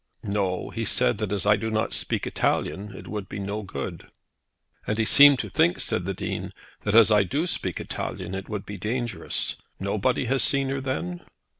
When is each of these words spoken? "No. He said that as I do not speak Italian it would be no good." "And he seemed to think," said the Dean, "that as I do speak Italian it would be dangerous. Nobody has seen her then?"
"No. 0.23 0.71
He 0.71 0.83
said 0.83 1.19
that 1.19 1.31
as 1.31 1.45
I 1.45 1.55
do 1.57 1.69
not 1.69 1.93
speak 1.93 2.25
Italian 2.25 2.91
it 2.95 3.07
would 3.07 3.29
be 3.29 3.37
no 3.37 3.61
good." 3.61 4.07
"And 4.87 4.97
he 4.97 5.05
seemed 5.05 5.37
to 5.37 5.47
think," 5.51 5.79
said 5.79 6.05
the 6.05 6.13
Dean, 6.15 6.53
"that 6.81 6.95
as 6.95 7.11
I 7.11 7.21
do 7.21 7.45
speak 7.45 7.79
Italian 7.79 8.33
it 8.33 8.49
would 8.49 8.65
be 8.65 8.77
dangerous. 8.79 9.57
Nobody 9.79 10.25
has 10.25 10.41
seen 10.43 10.69
her 10.69 10.81
then?" 10.81 11.21